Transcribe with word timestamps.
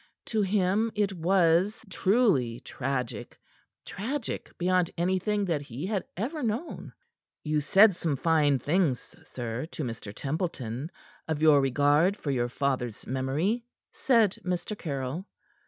To 0.33 0.41
him 0.41 0.91
it 0.95 1.13
was 1.13 1.85
truly 1.87 2.59
tragic, 2.61 3.37
tragic 3.85 4.51
beyond 4.57 4.89
anything 4.97 5.45
that 5.45 5.61
he 5.61 5.85
had 5.85 6.05
ever 6.17 6.41
known. 6.41 6.91
"You 7.43 7.59
said 7.59 7.95
some 7.95 8.15
fine 8.15 8.57
things, 8.57 9.15
sir, 9.23 9.67
to 9.67 9.83
Mr. 9.83 10.11
Templeton 10.11 10.89
of 11.27 11.39
your 11.43 11.61
regard 11.61 12.17
for 12.17 12.31
your 12.31 12.49
father's 12.49 13.05
memory," 13.05 13.63
said 13.93 14.39
Mr. 14.43 14.75
Caryll. 14.75 15.27